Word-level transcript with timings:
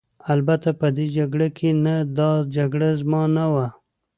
البته 0.33 0.69
په 0.79 0.87
دې 0.95 1.05
جګړه 1.17 1.47
کې 1.57 1.69
نه، 1.83 1.95
دا 2.17 2.31
جګړه 2.55 2.89
زما 3.01 3.23
نه 3.35 3.45
وه. 3.53 3.67